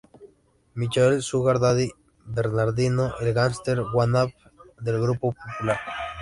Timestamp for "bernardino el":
2.39-3.31